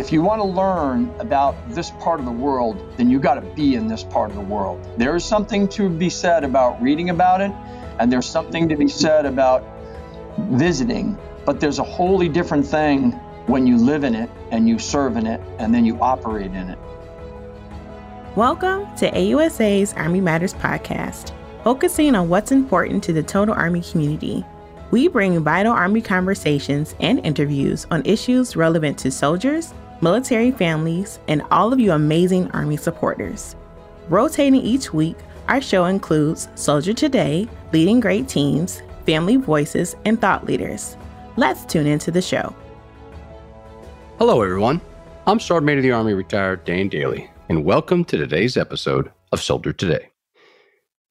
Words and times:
if 0.00 0.10
you 0.10 0.22
want 0.22 0.40
to 0.40 0.46
learn 0.46 1.14
about 1.20 1.54
this 1.74 1.90
part 2.00 2.20
of 2.20 2.24
the 2.24 2.32
world, 2.32 2.82
then 2.96 3.10
you 3.10 3.20
got 3.20 3.34
to 3.34 3.42
be 3.42 3.74
in 3.74 3.86
this 3.86 4.02
part 4.02 4.30
of 4.30 4.36
the 4.36 4.42
world. 4.42 4.80
There 4.96 5.14
is 5.14 5.26
something 5.26 5.68
to 5.68 5.90
be 5.90 6.08
said 6.08 6.42
about 6.42 6.80
reading 6.80 7.10
about 7.10 7.42
it, 7.42 7.52
and 7.98 8.10
there's 8.10 8.24
something 8.24 8.66
to 8.70 8.76
be 8.76 8.88
said 8.88 9.26
about 9.26 9.62
visiting, 10.52 11.18
but 11.44 11.60
there's 11.60 11.78
a 11.78 11.84
wholly 11.84 12.30
different 12.30 12.66
thing 12.66 13.10
when 13.44 13.66
you 13.66 13.76
live 13.76 14.02
in 14.02 14.14
it 14.14 14.30
and 14.50 14.66
you 14.66 14.78
serve 14.78 15.18
in 15.18 15.26
it 15.26 15.38
and 15.58 15.74
then 15.74 15.84
you 15.84 16.00
operate 16.00 16.52
in 16.52 16.70
it. 16.70 16.78
Welcome 18.36 18.86
to 18.96 19.10
AUSA's 19.10 19.92
Army 19.92 20.22
Matters 20.22 20.54
podcast, 20.54 21.32
focusing 21.62 22.14
on 22.14 22.30
what's 22.30 22.52
important 22.52 23.04
to 23.04 23.12
the 23.12 23.22
total 23.22 23.54
Army 23.54 23.82
community. 23.82 24.46
We 24.92 25.08
bring 25.08 25.38
vital 25.40 25.74
Army 25.74 26.00
conversations 26.00 26.94
and 27.00 27.18
interviews 27.26 27.86
on 27.90 28.00
issues 28.06 28.56
relevant 28.56 28.98
to 29.00 29.10
soldiers, 29.10 29.74
military 30.00 30.50
families, 30.50 31.18
and 31.28 31.42
all 31.50 31.72
of 31.72 31.80
you 31.80 31.92
amazing 31.92 32.50
Army 32.52 32.76
supporters. 32.76 33.56
Rotating 34.08 34.54
each 34.54 34.92
week, 34.92 35.16
our 35.48 35.60
show 35.60 35.84
includes 35.84 36.48
Soldier 36.54 36.92
Today, 36.92 37.48
Leading 37.72 38.00
Great 38.00 38.28
Teams, 38.28 38.82
Family 39.06 39.36
Voices, 39.36 39.96
and 40.04 40.20
Thought 40.20 40.46
Leaders. 40.46 40.96
Let's 41.36 41.64
tune 41.64 41.86
into 41.86 42.10
the 42.10 42.22
show. 42.22 42.54
Hello, 44.18 44.42
everyone. 44.42 44.80
I'm 45.26 45.40
Sergeant 45.40 45.66
Major 45.66 45.78
of 45.78 45.82
the 45.84 45.92
Army 45.92 46.14
retired 46.14 46.64
Dan 46.64 46.88
Dailey, 46.90 47.28
and 47.48 47.64
welcome 47.64 48.04
to 48.06 48.16
today's 48.16 48.56
episode 48.56 49.10
of 49.32 49.42
Soldier 49.42 49.72
Today. 49.72 50.10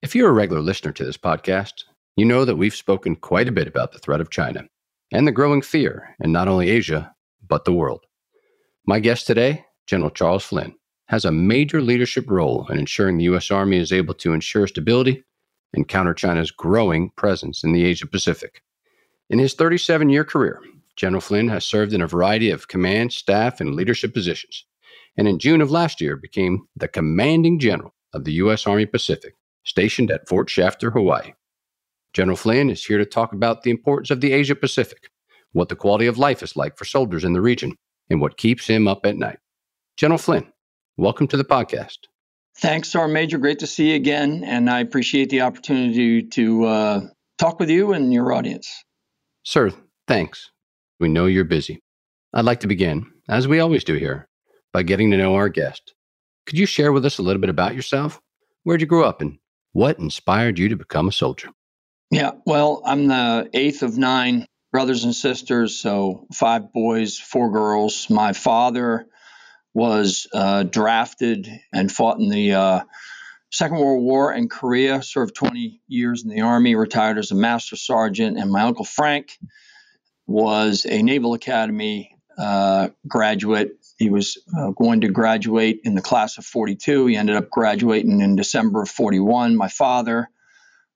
If 0.01 0.15
you're 0.15 0.29
a 0.29 0.33
regular 0.33 0.61
listener 0.61 0.91
to 0.93 1.05
this 1.05 1.17
podcast, 1.17 1.73
you 2.15 2.25
know 2.25 2.43
that 2.45 2.55
we've 2.55 2.75
spoken 2.75 3.15
quite 3.15 3.47
a 3.47 3.51
bit 3.51 3.67
about 3.67 3.91
the 3.91 3.99
threat 3.99 4.21
of 4.21 4.29
China 4.29 4.67
and 5.11 5.27
the 5.27 5.31
growing 5.31 5.61
fear 5.61 6.15
in 6.19 6.31
not 6.31 6.47
only 6.47 6.69
Asia, 6.69 7.13
but 7.47 7.65
the 7.65 7.73
world. 7.73 8.05
My 8.89 8.99
guest 8.99 9.27
today, 9.27 9.65
General 9.85 10.09
Charles 10.09 10.43
Flynn, 10.43 10.73
has 11.09 11.23
a 11.23 11.31
major 11.31 11.79
leadership 11.79 12.27
role 12.27 12.65
in 12.71 12.79
ensuring 12.79 13.17
the 13.19 13.25
U.S. 13.25 13.51
Army 13.51 13.77
is 13.77 13.93
able 13.93 14.15
to 14.15 14.33
ensure 14.33 14.65
stability 14.65 15.23
and 15.75 15.87
counter 15.87 16.15
China's 16.15 16.49
growing 16.49 17.11
presence 17.11 17.63
in 17.63 17.71
the 17.71 17.85
Asia 17.85 18.07
Pacific. 18.07 18.63
In 19.29 19.37
his 19.37 19.53
37 19.53 20.09
year 20.09 20.23
career, 20.23 20.59
General 20.95 21.21
Flynn 21.21 21.49
has 21.49 21.65
served 21.65 21.93
in 21.93 22.01
a 22.01 22.07
variety 22.07 22.49
of 22.49 22.67
command, 22.67 23.13
staff, 23.13 23.61
and 23.61 23.75
leadership 23.75 24.11
positions, 24.11 24.65
and 25.15 25.27
in 25.27 25.37
June 25.37 25.61
of 25.61 25.69
last 25.69 26.01
year 26.01 26.15
became 26.15 26.65
the 26.75 26.87
commanding 26.87 27.59
general 27.59 27.93
of 28.11 28.23
the 28.23 28.33
U.S. 28.41 28.65
Army 28.65 28.87
Pacific, 28.87 29.35
stationed 29.63 30.09
at 30.09 30.27
Fort 30.27 30.49
Shafter, 30.49 30.89
Hawaii. 30.89 31.33
General 32.13 32.37
Flynn 32.37 32.71
is 32.71 32.83
here 32.83 32.97
to 32.97 33.05
talk 33.05 33.33
about 33.33 33.61
the 33.61 33.69
importance 33.69 34.09
of 34.09 34.19
the 34.19 34.33
Asia 34.33 34.55
Pacific, 34.55 35.11
what 35.51 35.69
the 35.69 35.75
quality 35.75 36.07
of 36.07 36.17
life 36.17 36.41
is 36.41 36.55
like 36.55 36.75
for 36.75 36.85
soldiers 36.85 37.23
in 37.23 37.33
the 37.33 37.41
region, 37.41 37.75
and 38.09 38.21
what 38.21 38.37
keeps 38.37 38.67
him 38.67 38.87
up 38.87 39.05
at 39.05 39.17
night. 39.17 39.39
General 39.97 40.17
Flynn, 40.17 40.51
welcome 40.97 41.27
to 41.27 41.37
the 41.37 41.43
podcast. 41.43 41.97
Thanks, 42.57 42.89
Sergeant 42.89 43.13
Major. 43.13 43.37
Great 43.37 43.59
to 43.59 43.67
see 43.67 43.91
you 43.91 43.95
again, 43.95 44.43
and 44.45 44.69
I 44.69 44.79
appreciate 44.79 45.29
the 45.29 45.41
opportunity 45.41 46.23
to 46.23 46.65
uh, 46.65 47.01
talk 47.37 47.59
with 47.59 47.69
you 47.69 47.93
and 47.93 48.13
your 48.13 48.33
audience. 48.33 48.83
Sir, 49.43 49.71
thanks. 50.07 50.51
We 50.99 51.07
know 51.07 51.25
you're 51.25 51.45
busy. 51.45 51.81
I'd 52.33 52.45
like 52.45 52.59
to 52.61 52.67
begin, 52.67 53.05
as 53.29 53.47
we 53.47 53.59
always 53.59 53.83
do 53.83 53.93
here, 53.93 54.27
by 54.73 54.83
getting 54.83 55.11
to 55.11 55.17
know 55.17 55.35
our 55.35 55.49
guest. 55.49 55.93
Could 56.45 56.59
you 56.59 56.65
share 56.65 56.91
with 56.91 57.05
us 57.05 57.17
a 57.17 57.21
little 57.21 57.39
bit 57.39 57.49
about 57.49 57.75
yourself? 57.75 58.19
Where'd 58.63 58.81
you 58.81 58.87
grow 58.87 59.05
up 59.05 59.21
and 59.21 59.37
what 59.71 59.99
inspired 59.99 60.59
you 60.59 60.67
to 60.69 60.75
become 60.75 61.07
a 61.07 61.13
soldier? 61.13 61.49
Yeah, 62.11 62.31
well, 62.45 62.81
I'm 62.85 63.07
the 63.07 63.49
eighth 63.53 63.83
of 63.83 63.97
nine 63.97 64.45
brothers 64.71 65.03
and 65.03 65.15
sisters, 65.15 65.79
so 65.79 66.27
five 66.33 66.71
boys, 66.71 67.17
four 67.17 67.51
girls. 67.51 68.09
My 68.09 68.33
father 68.33 69.07
was 69.73 70.27
uh, 70.33 70.63
drafted 70.63 71.47
and 71.73 71.91
fought 71.91 72.19
in 72.19 72.29
the 72.29 72.53
uh, 72.53 72.79
Second 73.51 73.79
World 73.79 74.03
War 74.03 74.31
in 74.33 74.47
Korea, 74.47 75.01
served 75.01 75.35
20 75.35 75.81
years 75.87 76.23
in 76.23 76.29
the 76.29 76.41
Army, 76.41 76.75
retired 76.75 77.17
as 77.17 77.31
a 77.31 77.35
master 77.35 77.75
sergeant. 77.75 78.37
And 78.37 78.51
my 78.51 78.61
uncle 78.61 78.85
Frank 78.85 79.37
was 80.27 80.85
a 80.85 81.01
Naval 81.01 81.33
Academy 81.33 82.15
uh, 82.37 82.89
graduate. 83.07 83.71
He 83.97 84.09
was 84.09 84.37
uh, 84.57 84.71
going 84.71 85.01
to 85.01 85.09
graduate 85.09 85.81
in 85.83 85.95
the 85.95 86.01
class 86.01 86.37
of 86.37 86.45
42. 86.45 87.07
He 87.07 87.15
ended 87.15 87.35
up 87.35 87.49
graduating 87.49 88.21
in 88.21 88.35
December 88.35 88.83
of 88.83 88.89
41. 88.89 89.55
My 89.55 89.67
father 89.67 90.29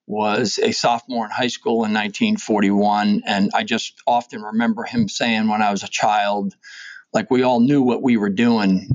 was 0.05 0.59
a 0.59 0.71
sophomore 0.71 1.25
in 1.25 1.31
high 1.31 1.47
school 1.47 1.85
in 1.85 1.93
1941. 1.93 3.23
And 3.25 3.51
I 3.53 3.63
just 3.63 4.01
often 4.05 4.41
remember 4.41 4.83
him 4.83 5.07
saying 5.07 5.47
when 5.47 5.61
I 5.61 5.71
was 5.71 5.83
a 5.83 5.89
child, 5.89 6.55
like 7.13 7.31
we 7.31 7.43
all 7.43 7.59
knew 7.59 7.81
what 7.81 8.03
we 8.03 8.17
were 8.17 8.29
doing 8.29 8.89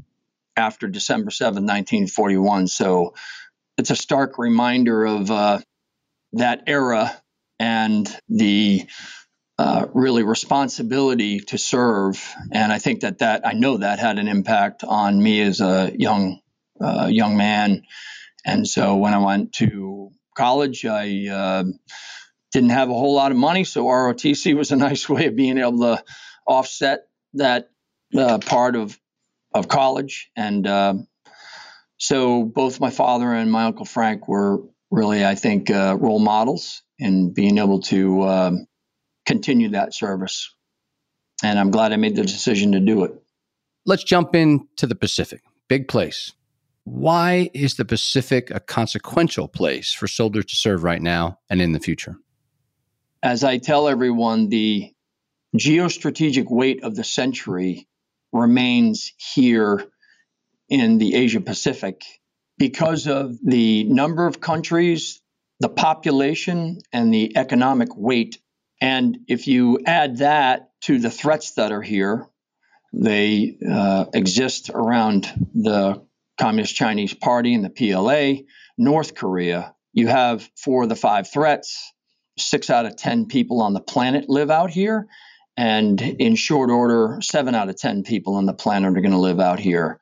after 0.57 0.89
December 0.89 1.31
7, 1.31 1.63
1941. 1.65 2.67
So 2.67 3.15
it's 3.79 3.91
a 3.91 3.97
stark 3.97 4.39
reminder 4.39 5.05
of 5.07 5.31
uh, 5.31 5.61
that 6.35 6.65
era 6.67 7.21
and 7.59 8.09
the 8.29 8.87
uh, 9.59 9.87
really 9.93 10.23
responsibility 10.23 11.41
to 11.41 11.59
serve. 11.59 12.35
And 12.53 12.73
I 12.73 12.79
think 12.79 13.01
that 13.01 13.19
that 13.19 13.47
I 13.47 13.55
know 13.55 13.79
that 13.79 13.99
had 13.99 14.19
an 14.19 14.29
impact 14.29 14.85
on 14.85 15.21
me 15.21 15.41
as 15.41 15.61
a 15.61 15.93
young 15.97 16.41
uh, 16.81 17.09
young 17.11 17.37
man. 17.37 17.83
And 18.45 18.67
so 18.67 18.97
when 18.97 19.15
I 19.15 19.19
went 19.19 19.53
to 19.55 20.13
college. 20.39 20.87
I 20.87 21.27
uh, 21.29 21.65
didn't 22.53 22.71
have 22.71 22.89
a 22.89 22.95
whole 22.95 23.15
lot 23.15 23.33
of 23.33 23.37
money, 23.37 23.65
so 23.65 23.85
ROTC 23.85 24.57
was 24.57 24.71
a 24.71 24.77
nice 24.89 25.09
way 25.09 25.27
of 25.27 25.37
being 25.37 25.59
able 25.59 25.81
to 25.81 26.05
offset 26.47 27.09
that 27.35 27.71
uh, 28.17 28.39
part 28.39 28.77
of 28.77 28.99
of 29.53 29.69
college. 29.69 30.31
And 30.37 30.67
uh, 30.67 30.95
so 31.97 32.45
both 32.45 32.81
my 32.81 32.91
father 32.91 33.33
and 33.33 33.51
my 33.51 33.65
uncle 33.65 33.85
Frank 33.85 34.29
were 34.29 34.63
really, 34.91 35.25
I 35.25 35.35
think, 35.35 35.71
uh, 35.71 35.97
role 35.99 36.19
models 36.19 36.83
in 36.99 37.33
being 37.33 37.59
able 37.59 37.81
to 37.83 38.23
um, 38.23 38.67
continue 39.27 39.71
that 39.71 39.95
service. 39.95 40.55
And 41.43 41.59
I'm 41.59 41.71
glad 41.71 41.93
I 41.93 41.97
made 41.97 42.17
the 42.17 42.23
decision 42.23 42.73
to 42.73 42.81
do 42.81 43.05
it. 43.05 43.15
Let's 43.87 44.05
jump 44.05 44.35
into 44.35 44.87
the 44.87 44.95
Pacific. 44.95 45.43
Big 45.69 45.89
place. 45.89 46.33
Why 46.89 47.51
is 47.53 47.75
the 47.75 47.85
Pacific 47.85 48.51
a 48.51 48.61
consequential 48.61 49.47
place 49.47 49.93
for 49.93 50.09
soldiers 50.09 50.47
to 50.47 50.57
serve 50.57 50.83
right 50.83 51.03
now 51.03 51.39
and 51.51 51.61
in 51.61 51.73
the 51.73 51.81
future? 51.81 52.17
As 53.23 53.45
I 53.45 53.59
tell 53.59 53.89
everyone, 53.89 54.49
the 54.49 54.93
geostrategic 55.57 56.51
weight 56.51 56.83
of 56.83 56.97
the 56.97 57.05
century 57.05 57.87
remains 58.33 59.13
here 59.19 59.85
in 60.71 60.99
the 60.99 61.15
Asia 61.15 61.41
Pacific 61.41 62.05
because 62.57 63.07
of 63.07 63.39
the 63.45 63.85
number 63.85 64.27
of 64.27 64.41
countries, 64.41 65.21
the 65.61 65.69
population, 65.69 66.79
and 66.93 67.13
the 67.13 67.37
economic 67.37 67.95
weight. 67.97 68.39
And 68.81 69.19
if 69.29 69.47
you 69.47 69.81
add 69.85 70.19
that 70.19 70.71
to 70.83 70.99
the 70.99 71.11
threats 71.11 71.53
that 71.55 71.71
are 71.71 71.83
here, 71.83 72.27
they 72.93 73.59
uh, 73.69 74.07
exist 74.15 74.71
around 74.71 75.31
the 75.55 76.08
Communist 76.39 76.75
Chinese 76.75 77.15
Party 77.15 77.55
and 77.55 77.65
the 77.65 77.71
PLA, 77.71 78.45
North 78.77 79.15
Korea. 79.15 79.75
You 79.93 80.09
have 80.09 80.49
four 80.57 80.85
of 80.85 80.89
the 80.89 80.97
five 80.97 81.31
threats. 81.31 81.93
Six 82.39 82.71
out 82.71 82.87
of 82.87 82.97
10 82.97 83.27
people 83.27 83.63
on 83.63 83.75
the 83.75 83.81
planet 83.81 84.29
live 84.29 84.51
out 84.51 84.71
here. 84.71 85.09
And 85.57 86.01
in 86.01 86.37
short 86.37 86.71
order, 86.71 87.19
seven 87.21 87.57
out 87.57 87.69
of 87.69 87.77
10 87.77 88.05
people 88.05 88.37
on 88.37 88.47
the 88.47 88.55
planet 88.55 88.97
are 88.97 89.01
going 89.01 89.11
to 89.11 89.19
live 89.19 89.41
out 89.41 89.59
here. 89.59 89.99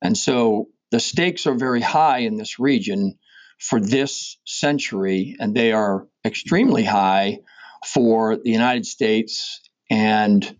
And 0.00 0.16
so 0.16 0.68
the 0.92 1.00
stakes 1.00 1.46
are 1.46 1.54
very 1.54 1.80
high 1.80 2.18
in 2.18 2.36
this 2.36 2.60
region 2.60 3.18
for 3.58 3.80
this 3.80 4.38
century, 4.46 5.36
and 5.38 5.54
they 5.54 5.72
are 5.72 6.06
extremely 6.24 6.84
high 6.84 7.40
for 7.84 8.36
the 8.36 8.50
United 8.50 8.86
States 8.86 9.60
and 9.90 10.56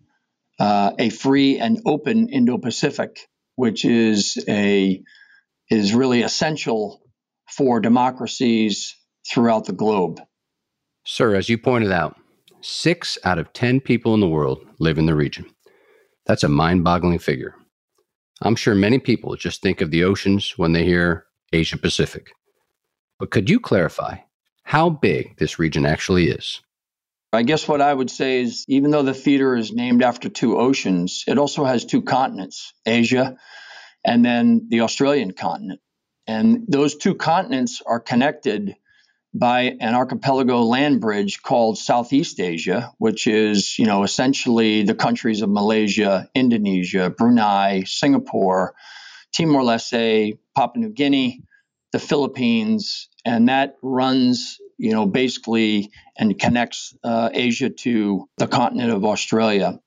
uh, 0.59 0.91
a 0.99 1.09
free 1.09 1.57
and 1.57 1.79
open 1.85 2.29
Indo 2.29 2.57
Pacific, 2.57 3.27
which 3.55 3.85
is 3.85 4.43
a 4.47 5.01
is 5.71 5.95
really 5.95 6.21
essential 6.21 7.01
for 7.49 7.79
democracies 7.79 8.95
throughout 9.27 9.65
the 9.65 9.73
globe. 9.73 10.19
Sir, 11.05 11.35
as 11.35 11.49
you 11.49 11.57
pointed 11.57 11.91
out, 11.91 12.17
six 12.61 13.17
out 13.23 13.39
of 13.39 13.53
10 13.53 13.79
people 13.79 14.13
in 14.13 14.19
the 14.19 14.27
world 14.27 14.59
live 14.79 14.97
in 14.97 15.05
the 15.05 15.15
region. 15.15 15.45
That's 16.25 16.43
a 16.43 16.49
mind 16.49 16.83
boggling 16.83 17.19
figure. 17.19 17.55
I'm 18.41 18.55
sure 18.55 18.75
many 18.75 18.99
people 18.99 19.35
just 19.35 19.61
think 19.61 19.81
of 19.81 19.91
the 19.91 20.03
oceans 20.03 20.57
when 20.57 20.73
they 20.73 20.83
hear 20.83 21.25
Asia 21.53 21.77
Pacific. 21.77 22.31
But 23.17 23.31
could 23.31 23.49
you 23.49 23.59
clarify 23.59 24.17
how 24.63 24.89
big 24.89 25.37
this 25.37 25.57
region 25.57 25.85
actually 25.85 26.29
is? 26.29 26.61
I 27.33 27.43
guess 27.43 27.67
what 27.67 27.81
I 27.81 27.93
would 27.93 28.11
say 28.11 28.41
is 28.41 28.65
even 28.67 28.91
though 28.91 29.03
the 29.03 29.13
theater 29.13 29.55
is 29.55 29.71
named 29.71 30.03
after 30.03 30.27
two 30.27 30.59
oceans, 30.59 31.23
it 31.27 31.37
also 31.37 31.63
has 31.63 31.85
two 31.85 32.01
continents 32.01 32.73
Asia 32.85 33.37
and 34.03 34.23
then 34.23 34.67
the 34.69 34.81
Australian 34.81 35.31
continent. 35.31 35.79
And 36.27 36.65
those 36.67 36.95
two 36.95 37.15
continents 37.15 37.81
are 37.85 37.99
connected 37.99 38.75
by 39.33 39.77
an 39.79 39.95
archipelago 39.95 40.63
land 40.63 40.99
bridge 40.99 41.41
called 41.41 41.77
Southeast 41.77 42.39
Asia, 42.39 42.91
which 42.97 43.27
is, 43.27 43.79
you 43.79 43.85
know, 43.85 44.03
essentially 44.03 44.83
the 44.83 44.95
countries 44.95 45.41
of 45.41 45.49
Malaysia, 45.49 46.29
Indonesia, 46.35 47.09
Brunei, 47.09 47.83
Singapore, 47.85 48.75
Timor 49.33 49.61
Leste, 49.61 50.37
Papua 50.55 50.85
New 50.85 50.93
Guinea, 50.93 51.43
the 51.93 51.99
Philippines, 51.99 53.07
and 53.23 53.47
that 53.47 53.77
runs, 53.81 54.59
you 54.77 54.91
know, 54.91 55.05
basically 55.05 55.91
and 56.17 56.37
connects 56.37 56.93
uh, 57.03 57.29
Asia 57.33 57.69
to 57.69 58.27
the 58.37 58.47
continent 58.47 58.91
of 58.91 59.05
Australia. 59.05 59.79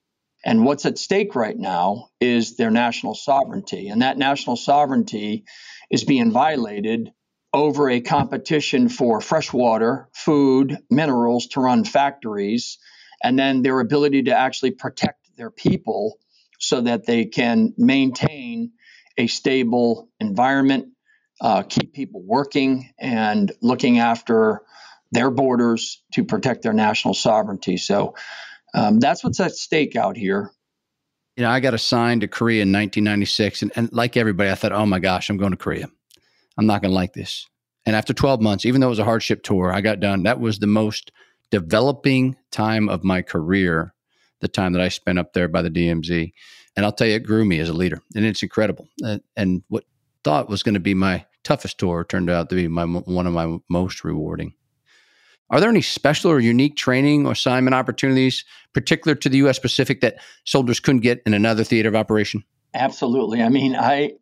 And 0.44 0.64
what's 0.64 0.84
at 0.84 0.98
stake 0.98 1.34
right 1.34 1.56
now 1.56 2.08
is 2.20 2.56
their 2.56 2.70
national 2.70 3.14
sovereignty. 3.14 3.88
And 3.88 4.02
that 4.02 4.18
national 4.18 4.56
sovereignty 4.56 5.44
is 5.90 6.04
being 6.04 6.32
violated 6.32 7.12
over 7.52 7.88
a 7.88 8.00
competition 8.00 8.88
for 8.88 9.20
fresh 9.20 9.52
water, 9.52 10.08
food, 10.12 10.78
minerals 10.90 11.46
to 11.46 11.60
run 11.60 11.84
factories, 11.84 12.78
and 13.22 13.38
then 13.38 13.62
their 13.62 13.80
ability 13.80 14.24
to 14.24 14.36
actually 14.36 14.72
protect 14.72 15.30
their 15.36 15.50
people 15.50 16.18
so 16.58 16.80
that 16.80 17.06
they 17.06 17.24
can 17.24 17.72
maintain 17.78 18.72
a 19.16 19.28
stable 19.28 20.08
environment, 20.20 20.88
uh, 21.40 21.62
keep 21.62 21.92
people 21.92 22.22
working, 22.22 22.90
and 22.98 23.52
looking 23.62 23.98
after 23.98 24.62
their 25.12 25.30
borders 25.30 26.02
to 26.12 26.24
protect 26.24 26.62
their 26.62 26.72
national 26.72 27.14
sovereignty. 27.14 27.76
So 27.76 28.14
um, 28.74 28.98
that's 28.98 29.24
what's 29.24 29.40
at 29.40 29.52
stake 29.52 29.96
out 29.96 30.16
here. 30.16 30.50
You 31.36 31.44
know, 31.44 31.50
I 31.50 31.60
got 31.60 31.74
assigned 31.74 32.20
to 32.20 32.28
Korea 32.28 32.62
in 32.62 32.72
1996, 32.72 33.62
and, 33.62 33.72
and 33.76 33.92
like 33.92 34.16
everybody, 34.16 34.50
I 34.50 34.54
thought, 34.54 34.72
oh 34.72 34.86
my 34.86 34.98
gosh, 34.98 35.30
I'm 35.30 35.36
going 35.36 35.50
to 35.50 35.56
Korea. 35.56 35.88
I'm 36.58 36.66
not 36.66 36.82
going 36.82 36.90
to 36.90 36.94
like 36.94 37.12
this. 37.12 37.46
And 37.86 37.96
after 37.96 38.12
12 38.12 38.40
months, 38.40 38.64
even 38.64 38.80
though 38.80 38.86
it 38.88 38.90
was 38.90 38.98
a 38.98 39.04
hardship 39.04 39.42
tour, 39.42 39.72
I 39.72 39.80
got 39.80 40.00
done. 40.00 40.22
That 40.22 40.40
was 40.40 40.58
the 40.58 40.66
most 40.66 41.12
developing 41.50 42.36
time 42.50 42.88
of 42.88 43.04
my 43.04 43.22
career, 43.22 43.94
the 44.40 44.48
time 44.48 44.72
that 44.72 44.82
I 44.82 44.88
spent 44.88 45.18
up 45.18 45.32
there 45.32 45.48
by 45.48 45.62
the 45.62 45.70
DMZ. 45.70 46.32
And 46.76 46.84
I'll 46.84 46.92
tell 46.92 47.06
you, 47.06 47.14
it 47.14 47.24
grew 47.24 47.44
me 47.44 47.60
as 47.60 47.68
a 47.68 47.74
leader, 47.74 48.00
and 48.14 48.24
it's 48.24 48.42
incredible. 48.42 48.88
And, 49.02 49.22
and 49.36 49.62
what 49.68 49.84
thought 50.24 50.48
was 50.48 50.62
going 50.62 50.74
to 50.74 50.80
be 50.80 50.94
my 50.94 51.26
toughest 51.44 51.78
tour 51.78 52.04
turned 52.04 52.30
out 52.30 52.48
to 52.48 52.56
be 52.56 52.68
my 52.68 52.84
one 52.84 53.26
of 53.26 53.32
my 53.32 53.58
most 53.68 54.02
rewarding. 54.02 54.54
Are 55.54 55.60
there 55.60 55.70
any 55.70 55.82
special 55.82 56.32
or 56.32 56.40
unique 56.40 56.74
training 56.74 57.26
or 57.26 57.32
assignment 57.32 57.76
opportunities, 57.76 58.44
particular 58.72 59.14
to 59.14 59.28
the 59.28 59.36
U.S. 59.36 59.60
Pacific, 59.60 60.00
that 60.00 60.16
soldiers 60.42 60.80
couldn't 60.80 61.02
get 61.02 61.22
in 61.26 61.32
another 61.32 61.62
theater 61.62 61.88
of 61.88 61.94
operation? 61.94 62.42
Absolutely. 62.74 63.40
I 63.40 63.50
mean, 63.50 63.76
I 63.76 64.14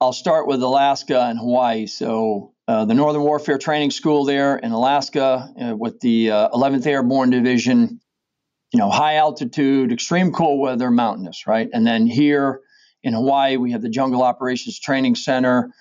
I'll 0.00 0.14
start 0.14 0.46
with 0.46 0.62
Alaska 0.62 1.20
and 1.20 1.38
Hawaii. 1.38 1.86
So 1.86 2.54
uh, 2.66 2.86
the 2.86 2.94
Northern 2.94 3.20
Warfare 3.20 3.58
Training 3.58 3.90
School 3.90 4.24
there 4.24 4.56
in 4.56 4.72
Alaska 4.72 5.52
uh, 5.60 5.76
with 5.76 6.00
the 6.00 6.30
uh, 6.30 6.48
11th 6.48 6.86
Airborne 6.86 7.28
Division, 7.28 8.00
you 8.72 8.78
know, 8.78 8.88
high 8.88 9.16
altitude, 9.16 9.92
extreme 9.92 10.32
cold 10.32 10.60
weather, 10.60 10.90
mountainous, 10.90 11.46
right? 11.46 11.68
And 11.74 11.86
then 11.86 12.06
here 12.06 12.62
in 13.02 13.12
Hawaii, 13.12 13.58
we 13.58 13.72
have 13.72 13.82
the 13.82 13.90
Jungle 13.90 14.22
Operations 14.22 14.80
Training 14.80 15.14
Center, 15.14 15.74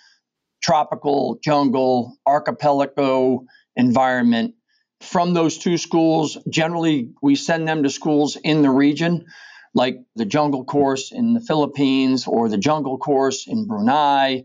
tropical 0.62 1.40
jungle, 1.42 2.18
archipelago 2.26 3.46
environment. 3.78 4.56
From 5.02 5.34
those 5.34 5.58
two 5.58 5.78
schools, 5.78 6.38
generally 6.50 7.12
we 7.22 7.36
send 7.36 7.68
them 7.68 7.84
to 7.84 7.90
schools 7.90 8.38
in 8.44 8.62
the 8.62 8.70
region, 8.70 9.26
like 9.74 10.00
the 10.16 10.26
jungle 10.26 10.66
course 10.66 11.12
in 11.12 11.34
the 11.34 11.40
Philippines 11.40 12.28
or 12.28 12.50
the 12.50 12.58
jungle 12.58 12.98
course 12.98 13.48
in 13.48 13.66
Brunei 13.66 14.44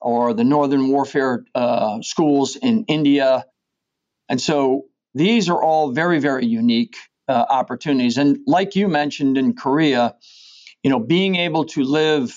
or 0.00 0.34
the 0.34 0.44
Northern 0.44 0.88
Warfare 0.88 1.44
uh, 1.54 2.02
schools 2.02 2.56
in 2.56 2.84
India. 2.84 3.46
And 4.28 4.40
so 4.40 4.82
these 5.14 5.48
are 5.48 5.62
all 5.62 5.92
very, 5.92 6.18
very 6.18 6.46
unique 6.46 6.96
uh, 7.28 7.44
opportunities. 7.48 8.18
And 8.18 8.38
like 8.46 8.76
you 8.76 8.88
mentioned 8.88 9.38
in 9.38 9.54
Korea, 9.54 10.16
you 10.82 10.90
know, 10.90 11.00
being 11.00 11.36
able 11.36 11.64
to 11.66 11.82
live 11.82 12.34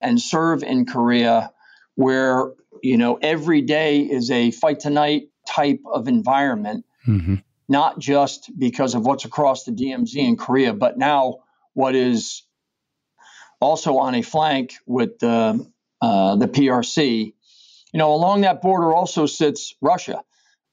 and 0.00 0.18
serve 0.20 0.62
in 0.62 0.86
Korea 0.86 1.52
where, 1.96 2.52
you 2.82 2.96
know, 2.96 3.18
every 3.20 3.60
day 3.60 4.00
is 4.00 4.30
a 4.30 4.50
fight 4.52 4.80
tonight 4.80 5.24
type 5.46 5.80
of 5.92 6.08
environment, 6.08 6.86
mm-hmm. 7.06 7.36
not 7.68 7.98
just 7.98 8.50
because 8.58 8.94
of 8.94 9.04
what's 9.04 9.24
across 9.24 9.64
the 9.64 9.72
DMZ 9.72 10.16
in 10.16 10.36
Korea, 10.36 10.72
but 10.72 10.98
now 10.98 11.38
what 11.74 11.94
is 11.94 12.42
also 13.60 13.98
on 13.98 14.14
a 14.14 14.22
flank 14.22 14.74
with 14.86 15.18
the, 15.18 15.70
uh, 16.00 16.36
the 16.36 16.48
PRC. 16.48 17.34
You 17.92 17.98
know, 17.98 18.14
along 18.14 18.42
that 18.42 18.62
border 18.62 18.92
also 18.92 19.26
sits 19.26 19.74
Russia. 19.80 20.22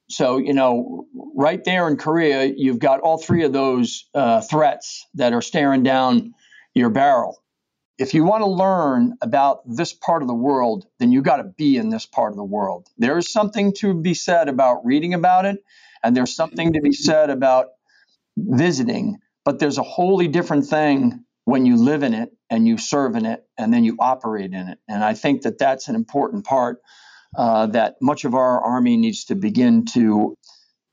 So, 0.09 0.37
you 0.37 0.53
know, 0.53 1.05
right 1.35 1.61
there 1.63 1.87
in 1.87 1.97
Korea, 1.97 2.45
you've 2.45 2.79
got 2.79 3.01
all 3.01 3.17
three 3.17 3.43
of 3.43 3.51
those 3.51 4.07
uh, 4.13 4.41
threats 4.41 5.05
that 5.15 5.33
are 5.33 5.41
staring 5.41 5.83
down 5.83 6.33
your 6.73 6.89
barrel. 6.89 7.43
If 7.97 8.13
you 8.13 8.23
want 8.23 8.43
to 8.43 8.49
learn 8.49 9.17
about 9.21 9.61
this 9.65 9.91
part 9.91 10.21
of 10.21 10.27
the 10.27 10.35
world, 10.35 10.85
then 10.99 11.11
you 11.11 11.21
got 11.21 11.37
to 11.37 11.43
be 11.43 11.77
in 11.77 11.89
this 11.89 12.05
part 12.05 12.31
of 12.31 12.37
the 12.37 12.43
world. 12.43 12.87
There 12.97 13.17
is 13.17 13.31
something 13.31 13.73
to 13.79 13.93
be 13.95 14.13
said 14.13 14.47
about 14.47 14.85
reading 14.85 15.13
about 15.13 15.45
it, 15.45 15.63
and 16.07 16.15
there's 16.15 16.33
something 16.33 16.71
to 16.71 16.79
be 16.79 16.93
said 16.93 17.29
about 17.29 17.67
visiting, 18.37 19.17
but 19.43 19.59
there's 19.59 19.77
a 19.77 19.83
wholly 19.83 20.29
different 20.29 20.65
thing 20.65 21.25
when 21.43 21.65
you 21.65 21.75
live 21.75 22.01
in 22.01 22.13
it 22.13 22.29
and 22.49 22.65
you 22.65 22.77
serve 22.77 23.17
in 23.17 23.25
it 23.25 23.43
and 23.57 23.73
then 23.73 23.83
you 23.83 23.97
operate 23.99 24.53
in 24.53 24.69
it. 24.69 24.77
And 24.87 25.03
I 25.03 25.13
think 25.13 25.41
that 25.41 25.57
that's 25.57 25.89
an 25.89 25.95
important 25.95 26.45
part 26.45 26.77
uh, 27.37 27.67
that 27.67 27.95
much 28.01 28.23
of 28.23 28.35
our 28.35 28.61
Army 28.61 28.95
needs 28.95 29.25
to 29.25 29.35
begin 29.35 29.83
to 29.95 30.33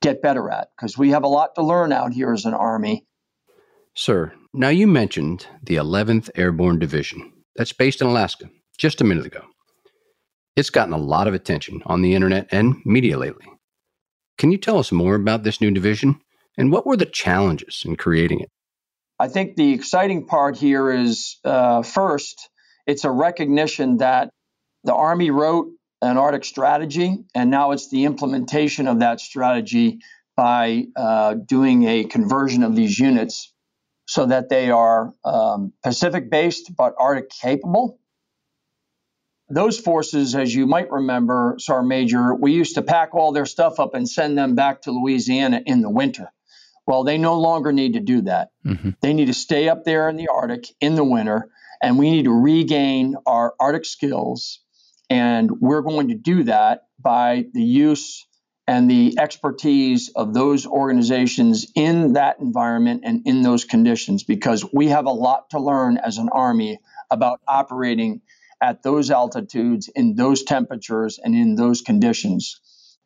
get 0.03 0.21
better 0.21 0.51
at 0.51 0.71
because 0.77 0.99
we 0.99 1.11
have 1.11 1.23
a 1.23 1.29
lot 1.29 1.55
to 1.55 1.63
learn 1.63 1.93
out 1.93 2.13
here 2.13 2.33
as 2.33 2.45
an 2.45 2.55
Army. 2.55 3.07
Sir, 3.95 4.33
now 4.53 4.69
you 4.69 4.89
mentioned 4.89 5.47
the 5.63 5.77
11th 5.77 6.29
Airborne 6.35 6.81
Division 6.81 7.33
that's 7.55 7.73
based 7.73 8.01
in 8.01 8.09
Alaska 8.09 8.51
just 8.77 9.01
a 9.01 9.05
minute 9.05 9.27
ago. 9.27 9.43
It's 10.57 10.71
gotten 10.71 10.93
a 10.93 10.99
lot 10.99 11.29
of 11.29 11.35
attention 11.35 11.83
on 11.87 12.03
the 12.03 12.17
internet 12.17 12.49
and 12.51 12.75
media 12.85 13.17
lately. 13.17 13.47
Can 14.39 14.51
you 14.51 14.59
tell 14.59 14.79
us 14.79 14.93
more 14.93 15.15
about 15.15 15.43
this 15.43 15.61
new 15.61 15.71
division 15.71 16.21
and 16.57 16.71
what 16.71 16.87
were 16.87 16.97
the 16.97 17.07
challenges 17.07 17.83
in 17.85 17.97
creating 17.97 18.41
it? 18.41 18.51
I 19.19 19.29
think 19.29 19.57
the 19.57 19.73
exciting 19.73 20.27
part 20.27 20.57
here 20.57 20.91
is 20.91 21.39
uh, 21.45 21.83
first, 21.83 22.49
it's 22.87 23.05
a 23.05 23.11
recognition 23.11 23.99
that 23.99 24.31
the 24.83 24.95
Army 24.95 25.31
wrote 25.31 25.69
an 26.03 26.19
Arctic 26.19 26.45
strategy, 26.45 27.17
and 27.35 27.51
now 27.51 27.71
it's 27.71 27.89
the 27.89 28.05
implementation 28.05 28.89
of 28.89 29.01
that 29.01 29.21
strategy 29.21 30.01
by 30.37 30.85
uh, 30.97 31.35
doing 31.35 31.85
a 31.85 32.05
conversion 32.05 32.63
of 32.63 32.75
these 32.75 32.99
units 32.99 33.53
so 34.07 34.27
that 34.27 34.49
they 34.49 34.71
are 34.71 35.13
um, 35.25 35.73
Pacific 35.83 36.31
based 36.31 36.73
but 36.77 36.95
Arctic 36.99 37.31
capable. 37.31 37.99
Those 39.55 39.79
forces, 39.79 40.35
as 40.35 40.55
you 40.55 40.67
might 40.67 40.91
remember, 40.91 41.57
Sergeant 41.59 41.89
Major, 41.89 42.35
we 42.35 42.53
used 42.53 42.75
to 42.75 42.83
pack 42.83 43.15
all 43.15 43.33
their 43.33 43.47
stuff 43.47 43.79
up 43.79 43.95
and 43.95 44.09
send 44.09 44.37
them 44.37 44.55
back 44.55 44.83
to 44.83 44.91
Louisiana 44.91 45.63
in 45.65 45.81
the 45.81 45.91
winter. 45.91 46.33
Well, 46.87 47.05
they 47.05 47.19
no 47.19 47.39
longer 47.39 47.73
need 47.73 47.95
to 47.95 48.01
do 48.01 48.23
that. 48.23 48.51
Mm-hmm. 48.67 48.91
They 49.01 49.15
need 49.15 49.27
to 49.27 49.35
stay 49.35 49.69
up 49.69 49.85
there 49.85 50.09
in 50.09 50.17
the 50.17 50.29
Arctic 50.29 50.67
in 50.81 50.97
the 50.97 51.05
winter, 51.05 51.49
and 51.83 51.99
we 51.99 52.11
need 52.11 52.25
to 52.25 52.33
regain 52.33 53.15
our 53.27 53.55
Arctic 53.61 53.85
skills 53.85 54.61
and 55.11 55.61
we're 55.61 55.83
going 55.83 56.09
to 56.09 56.15
do 56.15 56.45
that 56.45 56.87
by 56.99 57.45
the 57.53 57.63
use 57.63 58.27
and 58.67 58.91
the 58.91 59.15
expertise 59.19 60.11
of 60.17 60.33
those 60.33 60.67
organizations 60.67 61.67
in 61.75 62.15
that 62.15 62.39
environment 62.41 63.03
and 63.05 63.27
in 63.27 63.43
those 63.43 63.65
conditions 63.65 64.25
because 64.25 64.65
we 64.73 64.89
have 64.89 65.05
a 65.05 65.11
lot 65.11 65.51
to 65.51 65.61
learn 65.61 65.99
as 65.99 66.17
an 66.17 66.31
Army 66.33 66.79
about 67.11 67.41
operating 67.47 68.23
at 68.61 68.83
those 68.83 69.11
altitudes, 69.11 69.89
in 69.95 70.15
those 70.15 70.43
temperatures, 70.43 71.19
and 71.23 71.35
in 71.35 71.55
those 71.57 71.81
conditions. 71.83 72.61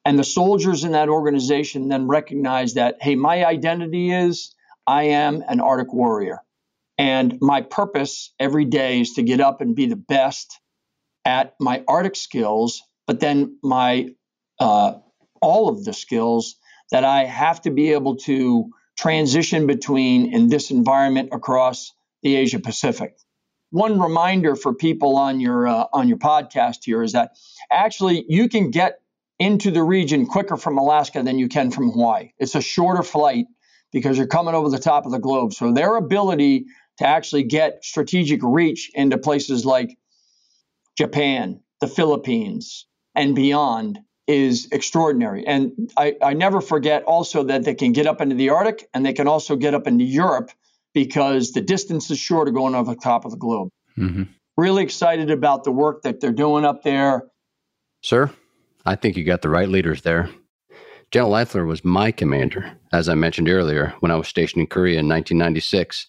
And 0.05 0.19
the 0.19 0.25
soldiers 0.25 0.85
in 0.85 0.93
that 0.93 1.09
organization 1.09 1.89
then 1.89 2.09
recognize 2.09 2.75
that, 2.75 2.97
hey, 3.01 3.15
my 3.15 3.45
identity 3.45 4.11
is 4.11 4.55
I 4.87 5.05
am 5.05 5.45
an 5.47 5.61
Arctic 5.61 5.93
warrior. 5.93 6.41
And 6.97 7.39
my 7.41 7.63
purpose 7.63 8.33
every 8.41 8.65
day 8.65 9.01
is 9.01 9.15
to 9.15 9.23
get 9.23 9.41
up 9.41 9.61
and 9.61 9.77
be 9.77 9.87
the 9.87 9.97
best 9.97 10.59
at 11.25 11.55
my 11.61 11.85
Arctic 11.87 12.17
skills, 12.17 12.83
but 13.07 13.21
then 13.21 13.59
my 13.63 14.09
uh, 14.59 14.95
all 15.41 15.69
of 15.69 15.85
the 15.85 15.93
skills 15.93 16.57
that 16.91 17.05
I 17.05 17.25
have 17.25 17.61
to 17.63 17.71
be 17.71 17.93
able 17.93 18.17
to 18.17 18.71
transition 18.99 19.67
between 19.67 20.35
in 20.35 20.49
this 20.49 20.71
environment 20.71 21.29
across 21.33 21.93
the 22.23 22.35
Asia 22.35 22.59
Pacific. 22.59 23.17
One 23.71 24.01
reminder 24.01 24.57
for 24.57 24.73
people 24.75 25.17
on 25.17 25.41
your 25.41 25.69
uh, 25.69 25.87
on 25.93 26.09
your 26.09 26.19
podcast 26.19 26.85
here 26.85 27.03
is 27.03 27.13
that 27.13 27.37
actually 27.71 28.25
you 28.29 28.49
can 28.49 28.71
get 28.71 29.01
into 29.39 29.71
the 29.71 29.83
region 29.83 30.27
quicker 30.27 30.57
from 30.57 30.79
Alaska 30.79 31.23
than 31.23 31.39
you 31.39 31.49
can 31.49 31.71
from 31.71 31.91
Hawaii. 31.91 32.33
It's 32.39 32.55
a 32.55 32.61
shorter 32.61 33.03
flight 33.03 33.47
because 33.93 34.17
you're 34.17 34.27
coming 34.27 34.55
over 34.55 34.69
the 34.69 34.79
top 34.79 35.07
of 35.07 35.13
the 35.13 35.19
globe. 35.19 35.53
So 35.53 35.73
their 35.73 35.97
ability 35.97 36.67
to 36.99 37.07
actually 37.07 37.45
get 37.45 37.85
strategic 37.85 38.41
reach 38.43 38.91
into 38.95 39.19
places 39.19 39.65
like 39.65 39.97
Japan, 40.97 41.61
the 41.81 41.87
Philippines, 41.87 42.87
and 43.15 43.35
beyond 43.35 44.01
is 44.27 44.69
extraordinary. 44.73 45.47
And 45.47 45.91
I, 45.97 46.17
I 46.23 46.33
never 46.35 46.61
forget 46.61 47.05
also 47.05 47.45
that 47.45 47.65
they 47.65 47.75
can 47.75 47.93
get 47.93 48.07
up 48.07 48.21
into 48.21 48.35
the 48.35 48.51
Arctic 48.51 48.89
and 48.93 49.07
they 49.07 49.15
can 49.15 49.29
also 49.29 49.57
get 49.57 49.75
up 49.75 49.87
into 49.87 50.05
Europe 50.05 50.51
because 50.95 51.53
the 51.53 51.61
distance 51.61 52.11
is 52.11 52.19
shorter 52.19 52.51
going 52.51 52.75
over 52.75 52.95
the 52.95 53.01
top 53.01 53.25
of 53.25 53.31
the 53.31 53.37
globe. 53.37 53.71
Mm-hmm. 53.97 54.25
Really 54.57 54.83
excited 54.83 55.31
about 55.31 55.65
the 55.65 55.71
work 55.73 56.03
that 56.03 56.21
they're 56.21 56.33
doing 56.33 56.65
up 56.65 56.83
there. 56.83 57.23
Sir, 58.03 58.31
I 58.85 58.97
think 58.97 59.17
you 59.17 59.25
got 59.25 59.43
the 59.43 59.49
right 59.49 59.69
leaders 59.69 60.03
there. 60.03 60.31
General 61.11 61.33
Eifler 61.33 61.67
was 61.67 61.85
my 61.85 62.13
commander, 62.13 62.79
as 62.93 63.09
I 63.09 63.15
mentioned 63.15 63.49
earlier, 63.49 63.95
when 64.01 64.11
I 64.11 64.17
was 64.17 64.29
stationed 64.29 64.61
in 64.61 64.67
Korea 64.67 64.99
in 64.99 65.09
1996. 65.09 66.07